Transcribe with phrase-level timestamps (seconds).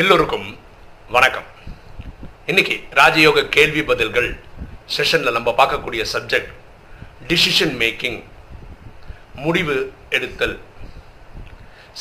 [0.00, 0.46] எல்லோருக்கும்
[1.08, 1.44] வணக்கம்.
[2.46, 4.40] இன்னைக்கு ராஜயோக கேள்வி பதில்கள்
[4.94, 6.50] செஷனில் நம்ம பார்க்கக்கூடிய சப்ஜெக்ட்
[7.28, 8.18] டிசிஷன் மேக்கிங்
[9.34, 9.76] முடிவு
[10.10, 10.56] எடுத்தல்.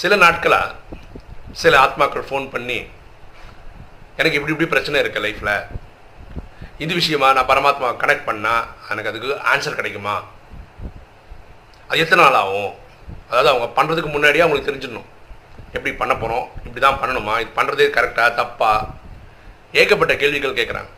[0.02, 0.76] சில நாட்களாக
[1.52, 2.80] சில ஆத்மாக்கள் ஃபோன் பண்ணி
[4.18, 5.56] எனக்கு இப்படி இப்படி பிரச்சனை இருக்குது லைஃப்பில்
[6.78, 10.18] இது விஷயமா நான் பரமாத்மா கனெக்ட் பண்ணால் எனக்கு அதுக்கு ஆன்சர் கிடைக்குமா?
[11.88, 12.74] அது எத்தனை நாள் ஆகும்?
[13.30, 15.12] அதாவது அவங்க பண்ணுறதுக்கு முன்னாடியே அவங்களுக்கு தெரிஞ்சிடணும்.
[15.76, 17.36] எப்படி பண்ண போகிறோம் இப்படி தான் பண்ணணுமா?
[17.44, 18.74] இது பண்ணுறதே கரெக்டாக தப்பா?
[19.82, 20.92] ஏகப்பட்ட கேள்விகள் கேட்குறாங்க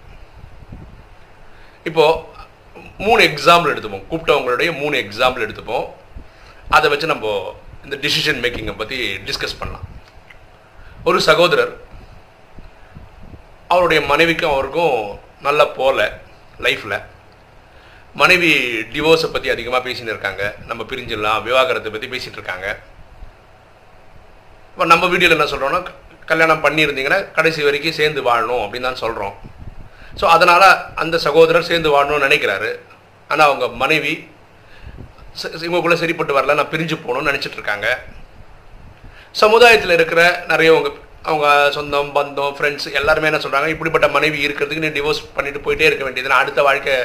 [1.89, 2.21] இப்போது
[3.05, 4.05] மூணு எக்ஸாம்பிள் எடுத்துப்போம்.
[4.11, 5.85] கூப்பிட்டவங்களுடைய மூணு எக்ஸாம்பிள் எடுத்துப்போம்.
[6.75, 7.33] அதை வச்சு நம்ம
[7.85, 9.85] இந்த டிசிஷன் மேக்கிங்கை பற்றி டிஸ்கஸ் பண்ணலாம்.
[11.09, 11.73] ஒரு சகோதரர்
[13.73, 14.97] அவருடைய மனைவிக்கும் அவருக்கும்
[15.47, 16.01] நல்லா போகல
[16.65, 16.97] லைஃப்பில்
[18.21, 18.51] மனைவி
[18.93, 20.43] டிவோர்ஸை பற்றி அதிகமாக பேசின்னு இருக்காங்க.
[20.69, 21.39] நம்ம பிரிஞ்சிடலாம்.
[21.47, 22.67] விவாகரத்தை பற்றி பேசிகிட்டு இருக்காங்க.
[24.77, 25.79] இப்போ நம்ம வீடியோவில் என்ன சொல்கிறோன்னா
[26.25, 29.35] கல்யாணம் பண்ணியிருந்தீங்கன்னா கடைசி வரைக்கும் சேர்ந்து வாழணும் அப்படின்னு தான் சொல்கிறோம்
[30.21, 32.69] ஸோ அதனால் அந்த சகோதரர் சேர்ந்து வாழணும்னு நினைக்கிறாரு.
[33.27, 34.29] ஆனால் அவங்க மனைவி
[35.35, 37.87] ச- சரிப்பட்டு வரல நான் பிரிஞ்சு போகணும்னு நினச்சிட்டு இருக்காங்க.
[39.33, 40.89] சமுதாயத்தில் இருக்கிற நிறைய அவங்க
[41.23, 46.03] அவங்க சொந்தம் பந்தம் ஃப்ரெண்ட்ஸ் எல்லாருமே என்ன சொல்கிறாங்க இப்படிப்பட்ட மனைவி இருக்கிறதுக்கு நீ டிவோர்ஸ் பண்ணிட்டு போயிட்டே இருக்க
[46.03, 46.95] வேண்டியது நான் அடுத்த வாழ்க்கை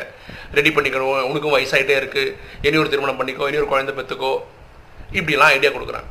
[0.54, 4.32] ரெடி பண்ணிக்கணும் உனக்கும் வயசாயிட்டே இருக்குது இனி ஒரு திருமணம் பண்ணிக்கோ இனி ஒரு குழந்தை பெற்றுக்கோ.
[5.12, 6.08] இப்படிலாம் ஐடியா கொடுக்குறாங்க.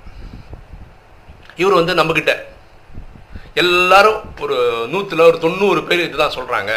[1.61, 2.33] இவர் வந்து நம்மக்கிட்ட
[3.61, 4.57] எல்லாரும் ஒரு
[4.91, 6.73] நூற்றில் ஒரு தொண்ணூறு பேர் இதுதான் சொல்கிறாங்க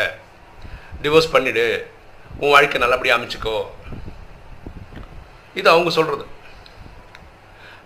[1.02, 1.66] டிவோர்ஸ் பண்ணிவிடு
[2.42, 3.56] உன் வாழ்க்கை நல்லபடியாக அமைச்சிக்கோ.
[5.58, 6.24] இது அவங்க சொல்கிறது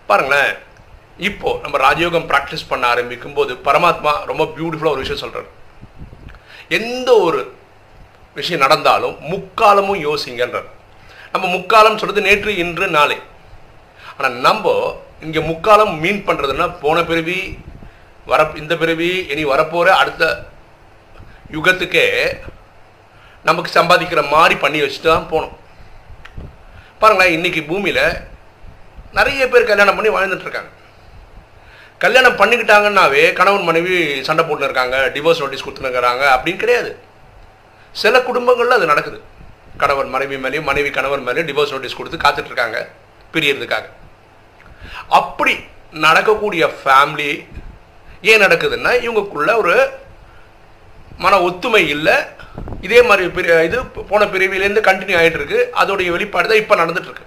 [0.09, 0.51] பாருங்களேன்.
[1.29, 5.49] இப்போ நம்ம ராஜயோகம் ப்ராக்டிஸ் பண்ண ஆரம்பிக்கும் போது பரமாத்மா ரொம்ப பியூட்டிஃபுல்லாக ஒரு விஷயம் சொல்கிறார்
[6.79, 7.39] எந்த ஒரு
[8.39, 10.69] விஷயம் நடந்தாலும் முக்காலமும் யோசிங்கன்றார்.
[11.33, 13.17] நம்ம முக்காலம் சொல்கிறது நேற்று இன்று நாளை.
[14.17, 14.75] ஆனால் நம்ம
[15.25, 17.39] இங்கே முக்காலம் மீன் பண்ணுறதுன்னா போன பிறவி
[18.31, 20.23] வர இந்த பிறவி இனி வரப்போகிற அடுத்த
[21.55, 22.05] யுகத்துக்கே
[23.49, 25.55] நமக்கு சம்பாதிக்கிற மாதிரி பண்ணி வச்சுட்டு தான் போகணும்
[27.01, 28.03] பாருங்களேன் இன்றைக்கி பூமியில்
[29.17, 30.71] நிறைய பேர் கல்யாணம் பண்ணி வாழ்ந்துட்டு இருக்காங்க
[32.03, 33.95] கல்யாணம் பண்ணிக்கிட்டாங்கன்னாவே கணவன் மனைவி
[34.27, 36.91] சண்டை போட்டுன்னு இருக்காங்க டிவோர்ஸ் நோட்டீஸ் கொடுத்துனுங்கிறாங்க அப்படின்னு கிடையாது.
[38.01, 39.19] சில குடும்பங்களில் அது நடக்குது.
[39.81, 42.77] கணவன் மனைவி மேலேயும் மனைவி கணவன் மேலேயும் டிவோர்ஸ் நோட்டீஸ் கொடுத்து காத்துட்ருக்காங்க
[43.33, 43.87] பிரியறதுக்காக.
[45.11, 45.53] அப்படி
[45.99, 47.31] நடக்கக்கூடிய ஃபேமிலி
[48.23, 49.75] ஏன் நடக்குதுன்னா இவங்களுக்குள்ள ஒரு
[51.17, 52.15] மன ஒத்துமை இல்லை.
[52.81, 53.77] இதே மாதிரி பிரி- இது
[54.09, 57.25] போன பிரிவிலேருந்து கண்டினியூ ஆகிட்டு இருக்கு அதோடைய வெளிப்பாடு தான் இப்போ நடந்துட்டு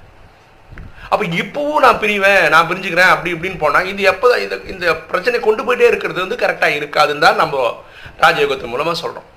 [1.10, 5.62] அப்போ இப்போவும் நான் பிரிவேன் நான் பிரிஞ்சுக்கிறேன் அப்படி இப்படின்னு போனால் இது எப்போ இந்த இந்த பிரச்சனை கொண்டு
[5.62, 7.62] போயிட்டே இருக்கிறது வந்து கரெக்டாக இருக்காதுன்னு தான் நம்ம
[8.20, 9.28] ராஜயோகத்தின் மூலமாக சொல்கிறோம்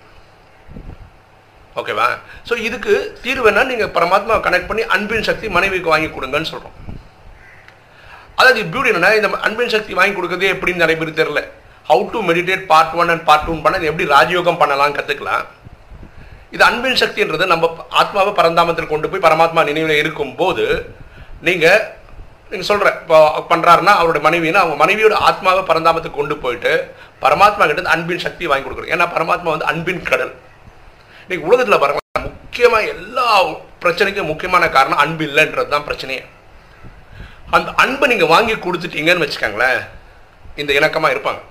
[1.75, 2.07] ஓகேவா
[2.49, 2.93] ஸோ இதுக்கு
[3.23, 6.75] தீர்வுனா நீங்கள் பரமாத்மா கனெக்ட் பண்ணி அன்பின் சக்தி மனைவிக்கு வாங்கி கொடுங்கன்னு சொல்கிறோம்
[8.43, 11.41] அதாவது பியூட்டி என்னன்னா இந்த அன்பின் சக்தி வாங்கி கொடுக்குறது எப்படின்னு நிறைய பேர் தெரியல.
[11.89, 15.43] How to meditate part one and part two பண்ண எப்படி ராஜயோகம் பண்ணலாம் கற்றுக்கலாம்
[16.55, 17.69] இது அன்பின் சக்தின்றது நம்ம
[18.01, 20.65] ஆத்மாவை பரந்தாமத்தில் கொண்டு போய் பரமாத்மா நினைவில் இருக்கும்போது
[21.47, 21.81] நீங்கள்
[22.51, 23.17] நீங்கள் சொல்கிற இப்போ
[23.51, 26.73] பண்ணுறாருன்னா அவரோட மனைவினா அவங்க மனைவியோட ஆத்மாவை பரந்தாமத்துக்கு கொண்டு போயிட்டு
[27.23, 30.33] பரமாத்மா கிட்ட அன்பின் சக்தி வாங்கி கொடுக்குறோம் ஏன்னா பரமாத்மா வந்து அன்பின் கடல்.
[31.29, 33.27] நீங்கள் உலகத்தில் பரமா முக்கியமாக எல்லா
[33.85, 36.23] பிரச்சனைக்கும் முக்கியமான காரணம் அன்பு இல்லைன்றது தான் பிரச்சனையே.
[37.57, 39.79] அந்த அன்பை நீங்கள் வாங்கி கொடுத்துட்டீங்கன்னு வச்சுக்கோங்களேன்
[40.61, 41.41] இந்த இணக்கமாக இருப்பாங்க.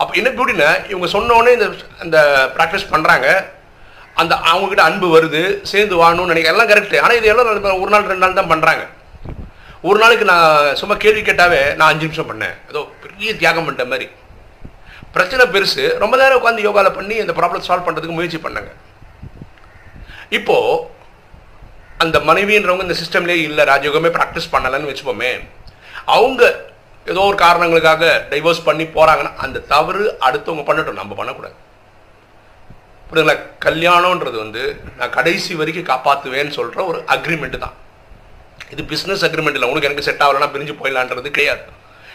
[0.00, 1.66] அப்போ என்ன பியூட்டினா இவங்க சொன்னோடனே இந்த
[2.04, 2.18] அந்த
[2.56, 3.28] ப்ராக்டிஸ் பண்ணுறாங்க
[4.20, 8.24] அந்த அவங்கக்கிட்ட அன்பு வருது சேர்ந்து வாழணும்னு நினைக்க எல்லாம் கரெக்டு ஆனால் இது எல்லாம் ஒரு நாள் ரெண்டு
[8.24, 8.82] நாள் தான் பண்ணுறாங்க
[9.88, 12.56] ஒரு நாளைக்கு நான் சும்மா கேள்வி கேட்டாவே நான் அஞ்சு நிமிஷம் பண்ணேன்.
[12.70, 14.06] ஏதோ பெரிய தியாகம் பண்ணிட்ட மாதிரி.
[15.14, 15.84] பிரச்சனை பெருசு.
[16.02, 18.70] ரொம்ப நேரம் உட்காந்து யோகாவில் பண்ணி இந்த ப்ராப்ளம் சால்வ் பண்ணுறதுக்கு முயற்சி பண்ணாங்க.
[20.38, 20.76] இப்போது
[21.98, 25.32] அந்த மனைவின்றவங்க இந்த சிஸ்டம்லேயே இல்லை ராஜயோகமே ப்ராக்டிஸ் பண்ணலைன்னு வச்சுப்போமே.
[26.16, 26.70] அவங்க
[27.06, 31.56] ஏதோ ஒரு காரணங்களுக்காக டைவர்ஸ் பண்ணி போகிறாங்கன்னா அந்த தவறு அடுத்தவங்க பண்ணட்டும் நம்ம பண்ணக்கூடாது.
[33.08, 33.38] புரியுதுங்களா?
[33.66, 34.62] கல்யாணம்ன்றது வந்து
[34.98, 37.74] நான் கடைசி வரைக்கும் காப்பாற்றுவேன்னு சொல்கிற ஒரு அக்ரிமெண்ட் தான்.
[38.70, 41.64] இது பிஸ்னஸ் அக்ரிமெண்ட் இல்லை உனக்கு எனக்கு செட் ஆகலைன்னா பிரிஞ்சு போயிடலான்றது கிடையாது.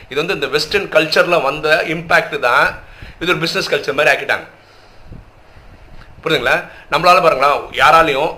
[0.09, 2.65] இது வந்து இந்த வெஸ்டர்ன் கல்ச்சரில் வந்த இம்பேக்ட் தான்
[3.19, 4.45] இது ஒரு பிஸ்னஸ் கல்ச்சர் மாதிரி ஆக்கிட்டாங்க.
[6.24, 6.56] புரியுதுங்களா?
[6.91, 7.51] நம்மளால பாருங்களா
[7.81, 8.33] யாராலையும்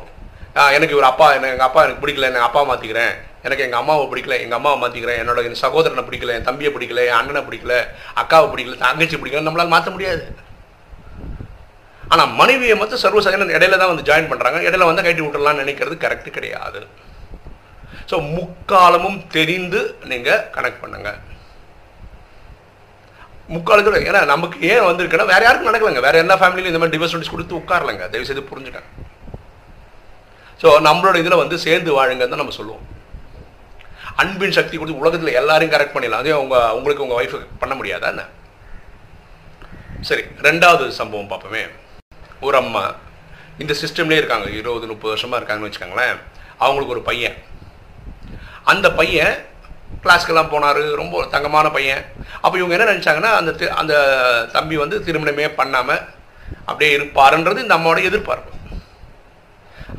[0.75, 3.13] எனக்கு ஒரு அப்பா எனக்கு எங்கள் அப்பா எனக்கு பிடிக்கல எங்கள் அப்பா மாற்றிக்கிறேன்
[3.48, 7.19] எனக்கு எங்கள் அம்மாவை பிடிக்கல எங்கள் அம்மாவை மாற்றிக்கிறேன் என்னோட என் சகோதரனை பிடிக்கல என் தம்பியை பிடிக்கல என்
[7.19, 7.75] அண்ணனை பிடிக்கல
[8.22, 10.24] அக்காவை பிடிக்கல தங்கச்சி பிடிக்கல நம்மளால மாற்ற முடியாது.
[12.13, 16.30] ஆனால் மனைவியை மட்டும் சர்வசாதாரண இடையில தான் வந்து ஜாயின் பண்ணுறாங்க இடையில வந்து கட்டி விட்டுறலாம்னு நினைக்கிறது கரெக்ட்
[16.38, 16.81] கிடையாது.
[18.12, 19.81] ஸோ முக்காலமும் தெரிந்து
[20.12, 21.10] நீங்கள் கனெக்ட் பண்ணுங்க.
[23.56, 26.04] முக்காலத்தோட ஏன்னா நமக்கு ஏன் வந்திருக்குன்னா வேற யாருக்கும் நடக்கலைங்க.
[26.07, 28.04] வேறு எல்லா ஃபேமிலியும் இந்த மாதிரி டிவோர்ஸ் நோட்டீஸ் கொடுத்து உட்காரலங்க.
[28.13, 28.90] தயவு செய்து புரிஞ்சுட்டேன்
[30.61, 32.85] ஸோ நம்மளோட இதில் வந்து சேர்ந்து வாழுங்கன்னு தான் நம்ம சொல்லுவோம்.
[34.21, 36.23] அன்பின் சக்தி கொடுத்து உலகத்தில் எல்லாரையும் கரெக்ட் பண்ணிடலாம்.
[36.23, 38.25] அதே உங்கள் உங்களுக்கு உங்கள் ஒய்ஃபுக்கு பண்ண முடியாதா என்ன?
[40.09, 41.63] சரி ரெண்டாவது சம்பவம் பார்ப்போமே.
[42.47, 42.83] ஒரு அம்மா
[43.63, 44.47] இந்த சிஸ்டம்லேயே இருக்காங்க.
[44.59, 46.19] இருபது முப்பது வருஷமாக இருக்காங்கன்னு வச்சுக்கோங்களேன்.
[46.65, 47.38] அவங்களுக்கு ஒரு பையன்.
[48.73, 49.35] அந்த பையன்
[50.03, 50.83] கிளாஸ்க்கெல்லாம் போனார்.
[51.01, 52.03] ரொம்ப தங்கமான பையன்.
[52.44, 53.51] அப்போ இவங்க என்ன நினச்சாங்கன்னா அந்த
[53.81, 53.94] அந்த
[54.55, 56.05] தம்பி வந்து திருமணமே பண்ணாமல்
[56.69, 58.51] அப்படியே இருப்பாருன்றது இந்த அம்மாவோட எதிர்பார்ப்பு.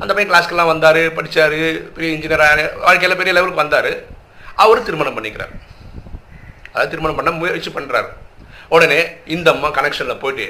[0.01, 1.57] அந்த பையன் கிளாஸ்க்கெல்லாம் வந்தார் படித்தார்
[1.95, 2.43] பெரிய இன்ஜினியர்
[2.85, 3.91] வாழ்க்கையில் பெரிய லெவலுக்கு வந்தார்.
[4.63, 5.53] அவர் திருமணம் பண்ணிக்கிறார்.
[6.71, 8.09] அதாவது திருமணம் பண்ண முயற்சி பண்ணுறாரு
[8.75, 8.99] உடனே
[9.35, 10.47] இந்த அம்மா கனெக்ஷனில் போயிட்டு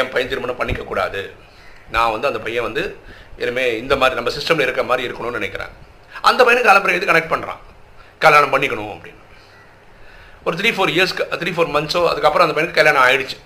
[0.00, 1.22] என் பையன் திருமணம் பண்ணிக்கக்கூடாது
[1.94, 2.82] நான் வந்து அந்த பையன் வந்து
[3.42, 5.72] இனிமேல் இந்த மாதிரி நம்ம சிஸ்டமில் இருக்க மாதிரி இருக்கணும்னு நினைக்கிறேன்.
[6.28, 7.60] அந்த பையனுக்கு கலப்பறை இது கனெக்ட் பண்ணுறான்
[8.24, 9.22] கல்யாணம் பண்ணிக்கணும் அப்படின்னு.
[10.46, 13.38] ஒரு த்ரீ ஃபோர் இயர்ஸ்க்கு த்ரீ ஃபோர் மந்த்ஸோ அதுக்கப்புறம் அந்த பையனுக்கு கல்யாணம் ஆயிடுச்சு.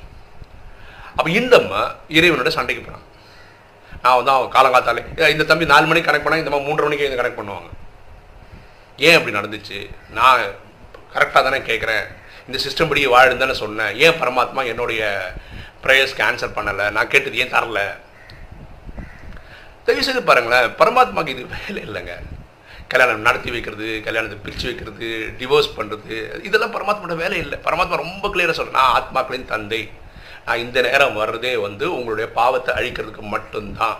[1.19, 1.81] அப்போ இந்த அம்மா
[2.19, 3.07] இறைவனோட சண்டைக்கு போனான்
[4.02, 7.20] நான் வந்து அவன் காலங்காத்தாலே இந்த தம்பி நாலு மணிக்கு கனெக்ட் பண்ணால் இந்த மாதிரி மூன்று மணிக்கு இது
[7.23, 7.70] கனெக்ட் பண்ணுவாங்க.
[8.97, 9.79] ஏன் அப்படி நடந்துச்சு?
[10.19, 10.41] நான்
[11.14, 12.05] கரெக்டாக தானே கேட்குறேன்
[12.47, 13.97] இந்த சிஸ்டம் படி வாழுன்னு தானே சொன்னேன்.
[14.05, 15.02] ஏன் பரமாத்மா என்னுடைய
[15.85, 16.87] ப்ரேயர்ஸ்க்கு ஆன்சர் பண்ணலை?
[16.97, 17.81] நான் கேட்டது ஏன் தரல?
[19.85, 20.75] தயவு செய்து பாருங்களேன்.
[20.81, 22.14] பரமாத்மாக்கு இது வேலை இல்லைங்க.
[22.93, 25.08] கல்யாணம் நடத்தி வைக்கிறது கல்யாணத்தை பிரித்து வைக்கிறது
[25.38, 26.17] டிவோர்ஸ் பண்ணுறது
[26.49, 27.58] இதெல்லாம் பரமாத்மாவோட வேலை இல்லை.
[27.64, 29.82] பரமாத்மா ரொம்ப கிளியராக சொல்கிறேன் நான் ஆத்மாக்களின் தந்தை.
[30.46, 33.98] இந்த நேரம் வர்றதே வந்து உங்களுடைய பாவத்தை அழிக்கிறதுக்கு மட்டும்தான்.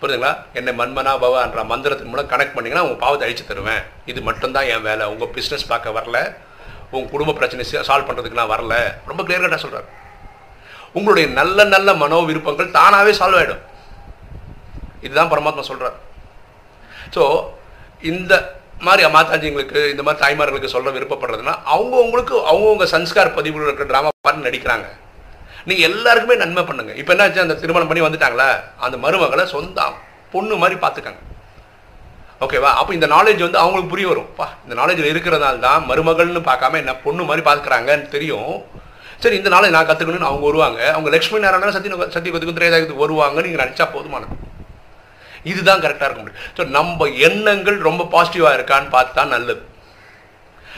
[0.00, 0.30] புரியுதுங்களா?
[0.58, 3.82] என்னை மன்மனா பவன்ற மந்திரத்தின் மூலம் கனெக்ட் பண்ணிங்கன்னா உங்கள் பாவத்தை அழிச்சு தருவேன்.
[4.06, 5.04] இது மட்டும்தான் என் வேலை.
[5.06, 6.18] உங்கள் பிஸ்னஸ் பார்க்க வரல.
[6.90, 8.76] உங்கள் குடும்ப பிரச்சனை சால்வ் பண்ணுறதுக்கு நான் வரல.
[9.06, 9.90] ரொம்ப கிளியர் கட்டாக சொல்கிறார்
[10.98, 13.62] உங்களுடைய நல்ல நல்ல மனோ விருப்பங்கள் தானாகவே சால்வ் ஆகிடும்
[15.00, 15.96] இதுதான் பரமாத்மா சொல்கிறார்
[17.14, 17.22] ஸோ
[18.00, 18.32] இந்த
[18.86, 24.86] மாதிரி மாதாஜிங்களுக்கு இந்த மாதிரி தாய்மார்களுக்கு சொல்ல விருப்பப்படுறதுன்னா அவங்கவுங்களுக்கு அவங்கவுங்க சன்ஸ்கார் பதிவுகள் இருக்கிற ட்ராமா பாட்டு நடிக்கிறாங்க.
[25.68, 26.92] நீங்கள் எல்லாருக்குமே நன்மை பண்ணுங்க.
[27.00, 27.44] இப்போ என்ன ஆச்சு?
[27.44, 28.48] அந்த திருமணம் பண்ணி வந்துட்டாங்களா?
[28.84, 29.86] அந்த மருமகளை சொந்த
[30.32, 31.20] பொண்ணு மாதிரி பார்த்துக்காங்க.
[32.44, 34.30] ஓகேவா அப்போ இந்த நாலேஜ் வந்து அவங்களுக்கு புரிய வரும்.
[34.38, 38.54] பா இந்த நாலேஜில் இருக்கிறதுனால தான் மருமகள்னு பார்க்காம என்ன பொண்ணு மாதிரி பார்க்குறாங்கன்னு தெரியும்.
[39.24, 40.80] சரி இந்த நாளை நான் கற்றுக்கணும்னு அவங்க வருவாங்க.
[40.96, 44.34] அவங்க லக்ஷ்மி நாராயணன் சத்திய சத்தியகுத்துக்கும் திரேதாயத்துக்கு வருவாங்கன்னு நீங்கள் நினச்சா போதுமானது.
[45.44, 46.42] இதுதான் கரெக்டாக இருக்க முடியும்.
[46.56, 49.70] ஸோ நம்ம எண்ணங்கள் ரொம்ப பாசிட்டிவாக இருக்கான்னு பார்த்தா நல்லது.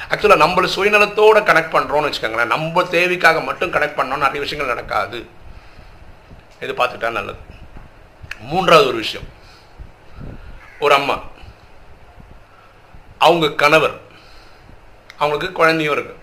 [0.08, 5.26] ஆக்சுவலாக நம்மள சுயநலத்தோட கனெக்ட் பண்ணுறோம்னு வச்சுக்கோங்களேன் நம்ம தேவைக்காக மட்டும் கனெக்ட் பண்ணோம் நிறைய விஷயங்கள் நடக்காது.
[6.61, 7.38] இது பார்த்துட்டா நல்லது.
[8.40, 9.26] மூன்றாவது ஒரு விஷயம்.
[10.78, 11.22] ஒரு அம்மா.
[13.19, 14.00] அவங்க கணவர்.
[15.17, 16.17] அவங்களுக்கு குழந்தையும் இருக்கு.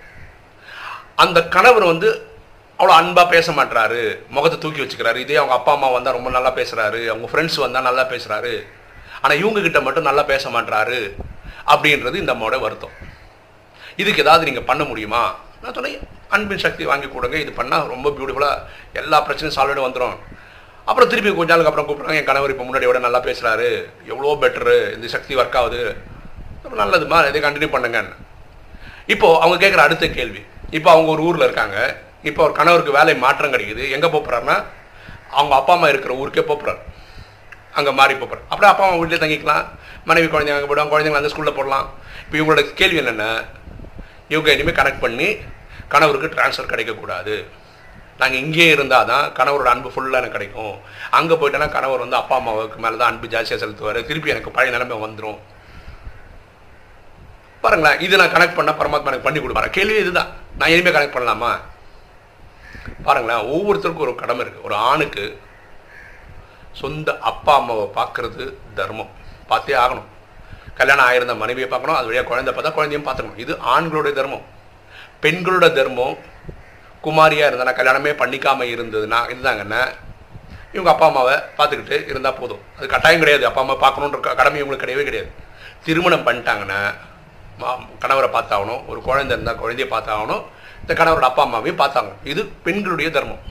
[1.16, 2.31] அந்த கணவர் வந்து
[2.82, 4.00] அவ்வளோ அன்பாக பேச மாட்டுறாரு
[4.36, 5.18] முகத்தை தூக்கி வச்சுக்கிறாரு.
[5.24, 8.54] இதே அவங்க அப்பா அம்மா வந்தால் ரொம்ப நல்லா பேசுகிறாரு அவங்க ஃப்ரெண்ட்ஸ் வந்தால் நல்லா பேசுகிறாரு
[9.22, 11.00] ஆனால் இவங்க கிட்ட மட்டும் நல்லா பேச மாட்டுறாரு
[11.74, 12.96] அப்படின்றது இந்த அம்மாவோட வருத்தம்.
[14.02, 15.22] இதுக்கு ஏதாவது நீங்கள் பண்ண முடியுமா?
[15.62, 17.38] நான் சொன்னேன் அன்பின் சக்தி வாங்கி கொடுங்க.
[17.46, 20.18] இது பண்ணால் ரொம்ப பியூட்டிஃபுல்லாக எல்லா பிரச்சனையும் சால்வ் வந்துடும்
[20.90, 23.72] அப்புறம் திருப்பி கொஞ்ச நாளுக்கு அப்புறம் கூப்பிட்றாங்க என் கணவர் இப்போ முன்னாடி விட நல்லா பேசுகிறாரு
[24.12, 25.82] எவ்வளோ பெட்டரு இந்த சக்தி ஒர்க் ஆகுது.
[26.64, 28.16] ரொம்ப நல்லதுமா இதை கண்டினியூ பண்ணுங்கன்னு.
[29.14, 30.42] இப்போது அவங்க கேட்குற அடுத்த கேள்வி.
[30.78, 31.78] இப்போ அவங்க ஒரு ஊரில் இருக்காங்க.
[32.30, 33.84] இப்போ ஒரு கணவருக்கு வேலை மாற்றம் கிடைக்குது.
[33.96, 34.58] எங்கே போகிறாருன்னா
[35.38, 36.82] அவங்க அப்பா அம்மா இருக்கிற ஊருக்கே போகிறார்
[37.80, 39.66] அங்கே மாறி போகிறார் அப்படியே அப்பா அம்மா வீட்டிலே தங்கிக்கலாம்.
[40.10, 41.86] மனைவி குழந்தைங்க அங்கே போடுவாங்க குழந்தைங்க அந்த ஸ்கூலில் போடலாம்.
[42.24, 43.26] இப்போ இவங்களோட கேள்வி என்னென்ன
[44.34, 45.30] இவங்க இனிமேல் கனெக்ட் பண்ணி
[45.94, 47.36] கணவருக்கு ட்ரான்ஸ்ஃபர் கிடைக்கக்கூடாது.
[48.20, 50.76] நாங்கள் இங்கேயே இருந்தால் தான் கணவரோட அன்பு ஃபுல்லாக எனக்கு கிடைக்கும்.
[51.18, 54.00] அங்கே போயிட்டேன்னா கணவர் வந்து அப்பா அம்மாவுக்கு மேலே தான் அன்பு ஜாஸ்தியாக செலுத்துவார்.
[54.10, 55.40] திருப்பி எனக்கு பழைய நிலைமை வந்துடும்
[57.64, 59.70] பாருங்களேன் இது நான் கனெக்ட் பண்ணால் பரமாத்மா எனக்கு பண்ணி கொடுப்பாரு.
[59.78, 60.30] கேள்வி இதுதான்.
[60.60, 61.52] நான் இனிமேல் கனெக்ட் பண்ணலாமா?
[63.04, 65.42] பாருங்களேன் ஒவ்வொருத்தருக்கும் ஒரு கடமை இருக்குது ஒரு ஆணுக்கு
[66.72, 69.10] சொந்த அப்பா அம்மாவை பார்க்குறது தர்மம்.
[69.48, 70.04] பார்த்தே ஆகணும்.
[70.76, 73.38] கல்யாணம் ஆயிருந்த மனைவியை பார்க்கணும் அது வழியாக குழந்தை பார்த்தா குழந்தையும் பார்த்துக்கணும்.
[73.38, 74.42] இது ஆண்களுடைய தர்மம்.
[75.22, 76.18] பெண்களோட தர்மம்
[77.04, 79.88] குமாரியாக இருந்தா கல்யாணமே பண்ணிக்காமல் இருந்ததுன்னா இருந்தாங்கன்னா
[80.72, 82.60] இவங்க அப்பா அம்மாவை பார்த்துக்கிட்டு இருந்தால் போதும்.
[82.78, 83.46] அது கட்டாயம் கிடையாது.
[83.46, 85.32] அப்பா அம்மா பார்க்கணுன்ற கடமை இவங்களுக்கு கிடையவே கிடையாது.
[85.84, 86.94] திருமணம் பண்ணிட்டாங்கன்னா
[87.60, 88.88] மா- கணவரை பார்த்தாகணும்.
[88.88, 90.44] ஒரு குழந்தை இருந்தால் குழந்தைய பார்த்தாகணும்.
[90.84, 92.12] இந்த கணவரோட அப்பா அம்மாவையும் பார்த்தாங்க.
[92.32, 93.44] இது பெண்களுடைய தர்மம்.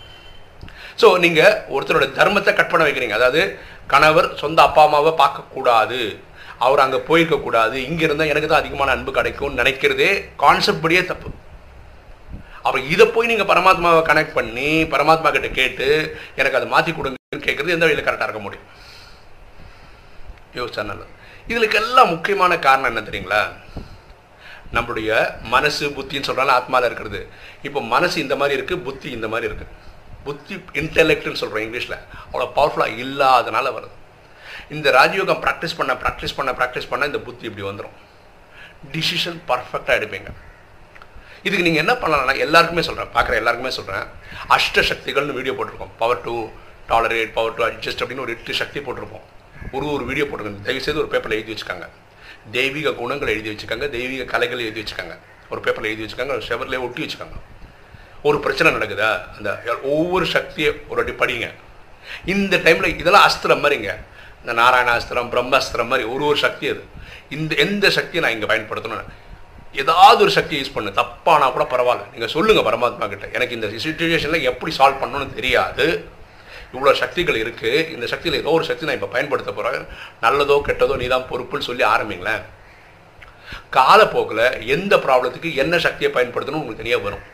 [1.00, 3.18] ஸோ நீங்கள் ஒருத்தரோட தர்மத்தை கட் பண்ண வைக்கிறீங்க.
[3.20, 3.42] அதாவது
[3.92, 6.00] கணவர் சொந்த அப்பா அம்மாவை பார்க்கக்கூடாது.
[6.66, 7.76] அவர் அங்கே போயிருக்கக்கூடாது.
[7.90, 10.10] இங்கே இருந்தால் எனக்கு தான் அதிகமான அன்பு கிடைக்கும்னு நினைக்கிறதே
[10.42, 11.30] கான்செப்ட் படியே தப்பு.
[12.66, 15.86] அப்போ இதை போய் நீங்கள் பரமாத்மாவை கனெக்ட் பண்ணி பரமாத்மா கிட்ட கேட்டு
[16.40, 18.66] எனக்கு அதை மாற்றி கொடுங்கன்னு கேட்குறது எந்த வழியில் கரெக்டாக இருக்க முடியும்?
[20.58, 21.10] யோசிச்சா நல்லது.
[21.52, 23.42] இதுக்கு எல்லாம் முக்கியமான காரணம் என்ன தெரியுங்களா?
[24.74, 25.10] நம்மளுடைய
[25.54, 27.20] மனசு புத்தின்னு சொல்கிறாலும் ஆத்மாவில் இருக்கிறது.
[27.68, 29.72] இப்போ மனசு இந்த மாதிரி இருக்குது புத்தி இந்த மாதிரி இருக்குது
[30.26, 31.98] புத்தி இன்டெலெக்ட்னு சொல்கிறோம் இங்கிலீஷில்.
[32.26, 33.96] அவ்வளோ பவர்ஃபுல்லாக இல்லாதனால வருது.
[34.76, 37.96] இந்த ராஜயோகம் ப்ராக்டிஸ் பண்ண ப்ராக்டிஸ் பண்ண ப்ராக்டிஸ் பண்ண இந்த புத்தி இப்படி வந்துடும்
[38.94, 40.30] டிசிஷன் பர்ஃபெக்டாக எடுப்பீங்க.
[41.46, 44.06] இதுக்கு நீங்கள் என்ன பண்ணலாம்னா எல்லாருக்குமே சொல்கிறேன் பார்க்குற எல்லாருக்குமே சொல்கிறேன்
[44.56, 45.92] அஷ்ட சக்திகள்னு வீடியோ போட்டிருக்கோம்.
[46.02, 46.34] Power to
[46.90, 49.26] tolerate power to adjust அப்படின்னு ஒரு எட்டு சக்தி போட்டிருப்போம்.
[49.76, 50.64] ஒரு ஒரு வீடியோ போட்டிருக்கோம்.
[50.68, 51.88] தயவுசெய்து ஒரு பேப்பரில் எழுதி வச்சுக்காங்க.
[52.52, 55.18] தெய்வீக குணங்கள் எழுதி வச்சுக்காங்க தெய்வீக கலைகள் எழுதி வச்சுக்காங்க
[55.50, 57.38] ஒரு பேப்பரில் எழுதி வச்சுக்காங்க ஒரு செவரில் ஒட்டி வச்சுக்காங்க
[58.22, 59.36] ஒரு பிரச்சனை நடக்குதா?
[59.36, 61.50] அந்த ஒவ்வொரு சக்தியை ஒரு வாட்டி படிங்க.
[62.24, 63.96] இந்த டைமில் இதெல்லாம் அஸ்திரம் மாதிரிங்க.
[64.44, 66.84] இந்த நாராயணாஸ்திரம் பிரம்மாஸ்திரம் மாதிரி ஒரு ஒரு சக்தி அது.
[67.30, 69.04] இந்த எந்த சக்தியை நான் இங்கே பயன்படுத்தணும்?
[69.72, 70.90] ஏதாவது ஒரு சக்தி யூஸ் பண்ணு.
[70.90, 72.10] தப்பானா கூட பரவாயில்ல.
[72.10, 73.28] நீங்கள் சொல்லுங்கள் பரமாத்மா கிட்ட.
[73.32, 76.04] எனக்கு இந்த சுச்சுவேஷனில் எப்படி சால்வ் பண்ணணும்னு தெரியாது.
[76.74, 79.86] இவ்வளோ சக்திகள் இருக்குது இந்த சக்தியில் ஏதோ ஒரு சக்தி நான் இப்போ பயன்படுத்த போகிறேன்
[80.24, 82.42] நல்லதோ கெட்டதோ நீ தான் பொறுப்புன்னு சொல்லி ஆரம்பிங்களேன்.
[83.76, 84.44] காலப்போக்கில்
[84.76, 87.24] எந்த ப்ராப்ளத்துக்கு என்ன சக்தியை பயன்படுத்தணும் உங்களுக்கு தனியாக வரும்.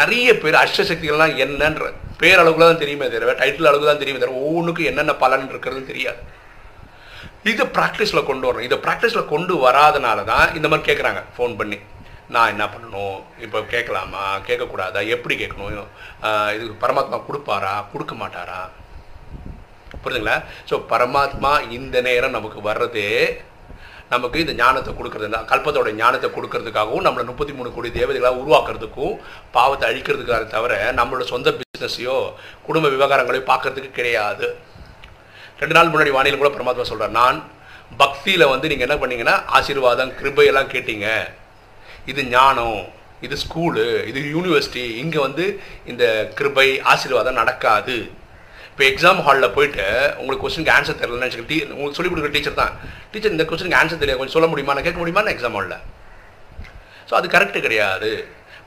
[0.00, 1.86] நிறைய பேர் அஷ்ட சக்திகள்லாம் என்னன்ற
[2.20, 6.20] பேரளவுக்கு தான் தெரியுமே தவிர டைட்டில் அளவுக்கு தான் தெரியுமே தவிர ஒவ்வொன்றுக்கும் என்னென்ன பலன் இருக்கிறதுன்னு தெரியாது.
[7.50, 8.66] இதை ப்ராக்டிஸில் கொண்டு வரணும்.
[8.68, 11.78] இதை ப்ராக்டிஸில் கொண்டு வராதனால தான் இந்த மாதிரி கேட்குறாங்க ஃபோன் பண்ணி.
[12.34, 13.18] நான் என்ன பண்ணணும்?
[13.44, 14.24] இப்போ கேட்கலாமா?
[14.48, 15.00] கேட்கக்கூடாதா?
[15.14, 15.88] எப்படி கேட்கணும்?
[16.56, 17.74] இதுக்கு பரமாத்மா கொடுப்பாரா?
[17.92, 18.60] கொடுக்க மாட்டாரா?
[20.02, 20.36] புரியுதுங்களா
[20.68, 23.08] ஸோ பரமாத்மா இந்த நேரம் நமக்கு வர்றதே
[24.12, 29.14] நமக்கு இந்த ஞானத்தை கொடுக்கறது கல்பத்தோட ஞானத்தை கொடுக்கறதுக்காகவும் நம்மளை முப்பத்தி மூணு கோடி தேவதைகளாக உருவாக்குறதுக்கும்
[29.56, 32.16] பாவத்தை அழிக்கிறதுக்காக தவிர நம்மளோட சொந்த பிஸ்னஸையோ
[32.66, 34.48] குடும்ப விவகாரங்களையோ பார்க்கறதுக்கு கிடையாது.
[35.60, 37.38] ரெண்டு நாள் முன்னாடி வானிலை கூட பரமாத்மா சொல்கிறார் நான்
[38.02, 41.08] பக்தியில் வந்து நீங்கள் என்ன பண்ணீங்கன்னா ஆசீர்வாதம் கிருபையெல்லாம் கேட்டீங்க.
[42.10, 42.80] இது ஞானம்
[43.26, 45.44] இது ஸ்கூலு இது யூனிவர்சிட்டி இங்கே வந்து
[45.90, 46.04] இந்த
[46.38, 47.96] கிருபை ஆசீர்வாதம் நடக்காது.
[48.70, 49.86] இப்போ எக்ஸாம் ஹாலில் போயிட்டு
[50.20, 52.72] உங்களுக்கு கொஸ்டினுக்கு ஆன்சர் தெரியலன்னு வச்சுக்க டீ உங்களுக்கு சொல்லிக் கொடுக்குற டீச்சர் தான்.
[53.12, 54.76] டீச்சர் இந்த கொஸ்டினுக்கு ஆன்சர் தெரியாது கொஞ்சம் சொல்ல முடியுமா?
[54.86, 55.24] கேட்க முடியுமா?
[55.34, 55.78] எக்ஸாம் ஹாலில்
[57.08, 58.10] ஸோ அது கரெக்டு கிடையாது.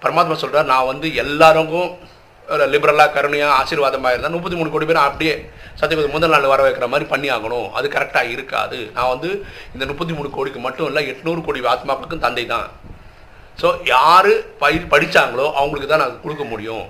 [0.04, 1.92] பரமாத்மா சொல்கிறார் நான் வந்து எல்லாருக்கும்
[2.74, 5.36] லிபரலாக கருணையாக ஆசீர்வாதமாக இருந்தால் முப்பத்தி மூணு கோடி பேர் அப்படியே
[5.80, 7.70] சத்தியபதி முதல் நாள் வர வைக்கிற மாதிரி பண்ணி ஆகணும்.
[7.77, 8.80] அது கரெக்டாக இருக்காது.
[8.96, 9.30] நான் வந்து
[9.75, 12.68] இந்த முப்பத்தி மூணு கோடிக்கு மட்டும் இல்லை எட்நூறு கோடி ஆத்மாக்களுக்கும் தந்தை தான்.
[13.62, 14.32] ஸோ யார்
[14.62, 16.86] பயிர் படித்தாங்களோ அவங்களுக்கு தான் நான் கொடுக்க முடியும்.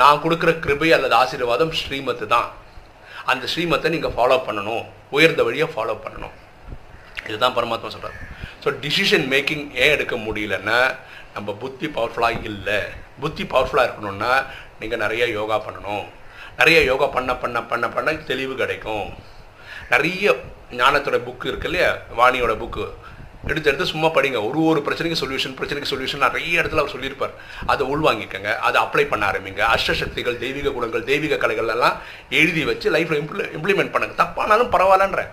[0.00, 2.48] நான் கொடுக்குற கிருபை அல்லது ஆசீர்வாதம் ஸ்ரீமத்து தான்.
[3.32, 4.84] அந்த ஸ்ரீமத்தை நீங்கள் ஃபாலோ பண்ணணும்.
[5.16, 6.34] உயர்ந்த வழியை ஃபாலோ பண்ணணும்.
[7.28, 8.18] இதுதான் பரமாத்மா சொல்கிறார்
[8.62, 10.78] ஸோ டிசிஷன் மேக்கிங் ஏன் எடுக்க முடியலன்னா
[11.34, 12.78] நம்ம புத்தி பவர்ஃபுல்லாக இல்லை.
[13.22, 14.32] புத்தி பவர்ஃபுல்லாக இருக்கணும்னா
[14.80, 16.06] நீங்கள் நிறைய யோகா பண்ணணும்.
[16.60, 19.06] நிறைய யோகா பண்ண பண்ண பண்ண பண்ண தெளிவு கிடைக்கும்.
[19.92, 20.34] நிறைய
[20.80, 21.90] ஞானத்தோட புக்கு இருக்கு இல்லையா?
[22.18, 22.84] வாணியோட புக்கு
[23.48, 24.38] எடுத்து எடுத்து சும்மா படிங்க.
[24.48, 27.34] ஒரு ஒரு பிரச்சனைக்கு சொல்யூஷன் பிரச்சனைக்கு சொல்யூஷன் நிறைய இடத்துல அவர் சொல்லியிருப்பார்.
[27.72, 28.50] அதை உள்வாங்கிக்கங்க.
[28.68, 29.62] அதை அப்ளை பண்ண ஆரம்பிங்க.
[29.74, 31.96] அஷ்டசக்திகள் தெய்வீக குணங்கள் தெய்வீக கலைகள் எல்லாம்
[32.40, 34.16] எழுதி வச்சு லைஃப்பில் இம்ப்ளி இம்ப்ளிமெண்ட் பண்ணுங்க.
[34.22, 35.24] தப்பானாலும் பரவாயில்லன்ற.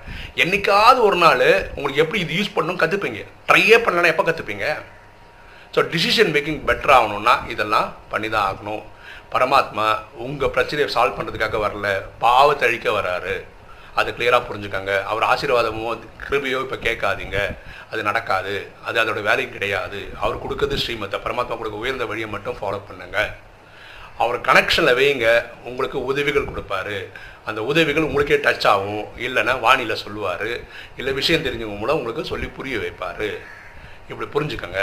[0.44, 1.48] என்னைக்காவது ஒரு நாள்
[1.78, 4.68] உங்களுக்கு எப்படி இது யூஸ் பண்ணணும் கற்றுப்பீங்க ட்ரையே பண்ணலன்னா எப்போ கற்றுப்பீங்க
[5.76, 8.84] ஸோ டிசிஷன் மேக்கிங் பெட்டர் ஆகணும்னா இதெல்லாம் பண்ணி தான் ஆகணும்.
[9.34, 9.86] பரமாத்மா
[10.26, 11.88] உங்கள் பிரச்சனையை சால்வ் பண்ணுறதுக்காக வரல.
[12.26, 13.36] பாவத்தை அழிக்க வராரு.
[14.00, 14.94] அது கிளியராக புரிஞ்சுக்கோங்க.
[15.12, 15.90] அவர் ஆசீர்வாதமோ
[16.30, 17.38] கிருபியோ இப்போ கேட்காதீங்க.
[17.92, 18.54] அது நடக்காது.
[18.86, 20.00] அது அதோட வேலையும் கிடையாது.
[20.20, 21.18] அவர் கொடுக்கறது ஸ்ரீமத்தை.
[21.26, 23.20] பரமாத்மா கொடுக்க உயர்ந்த வழியை மட்டும் ஃபாலோ பண்ணுங்க.
[24.18, 25.28] அவர் கனெக்ஷனில் வைங்க.
[25.64, 26.98] உங்களுக்கு உதவிகள் கொடுப்பாரு.
[27.46, 29.06] அந்த உதவிகள் உங்களுக்கே டச் ஆகும்.
[29.26, 30.48] இல்லைன்னா வானிலை சொல்லுவார்.
[30.98, 33.28] இல்லை விஷயம் தெரிஞ்சவங்க மூலம் உங்களுக்கு சொல்லி புரிய வைப்பார்.
[34.12, 34.82] இப்படி புரிஞ்சுக்கோங்க.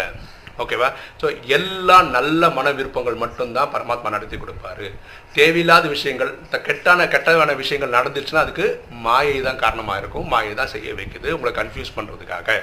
[0.58, 4.94] ஓகேவா ஸோ எல்லா நல்ல மன விருப்பங்கள் மட்டும்தான் பரமாத்மா நடத்தி கொடுப்பாரு.
[5.32, 10.28] தேவையில்லாத விஷயங்கள் த- கெட்டான கெட்டவான விஷயங்கள் நடந்துச்சுன்னா அதுக்கு மாயை தான் காரணமாக இருக்கும்.
[10.28, 11.30] மாயை தான் செய்ய வைக்குது.
[11.30, 12.62] உங்களை கன்ஃபியூஸ் பண்ணுறதுக்காக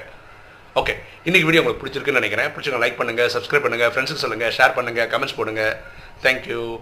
[0.75, 0.93] ஓகே
[1.25, 2.49] இன்றைக்கி வீடியோ உங்களுக்கு பிடிச்சிருக்குன்னு நினைக்கிறேன்.
[2.49, 5.81] பிடிச்சிருங்க லைக் பண்ணுங்கள் சப்ஸ்கிரைப் பண்ணுங்கள் ஃப்ரெண்ட்ஸுக்கு சொல்லுங்கள் ஷேர் பண்ணுங்கள் கமெண்ட்ஸ் போடுங்க.
[6.23, 6.81] தேங்க்யூ